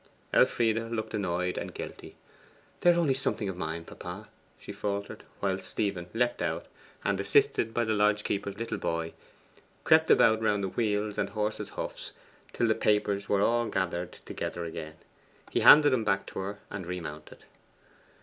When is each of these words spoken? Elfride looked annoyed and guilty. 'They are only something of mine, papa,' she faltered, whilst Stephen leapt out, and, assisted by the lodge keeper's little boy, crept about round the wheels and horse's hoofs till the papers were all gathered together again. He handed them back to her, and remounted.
Elfride 0.33 0.79
looked 0.91 1.13
annoyed 1.13 1.59
and 1.59 1.75
guilty. 1.75 2.15
'They 2.79 2.89
are 2.91 2.99
only 2.99 3.13
something 3.13 3.47
of 3.49 3.55
mine, 3.55 3.85
papa,' 3.85 4.29
she 4.57 4.71
faltered, 4.71 5.23
whilst 5.41 5.69
Stephen 5.69 6.07
leapt 6.11 6.41
out, 6.41 6.65
and, 7.05 7.19
assisted 7.19 7.71
by 7.71 7.83
the 7.83 7.93
lodge 7.93 8.23
keeper's 8.23 8.57
little 8.57 8.79
boy, 8.79 9.13
crept 9.83 10.09
about 10.09 10.41
round 10.41 10.63
the 10.63 10.69
wheels 10.69 11.19
and 11.19 11.29
horse's 11.29 11.69
hoofs 11.77 12.13
till 12.51 12.67
the 12.67 12.73
papers 12.73 13.29
were 13.29 13.41
all 13.41 13.67
gathered 13.67 14.13
together 14.25 14.65
again. 14.65 14.95
He 15.51 15.59
handed 15.59 15.91
them 15.91 16.03
back 16.03 16.25
to 16.25 16.39
her, 16.39 16.59
and 16.71 16.87
remounted. 16.87 17.45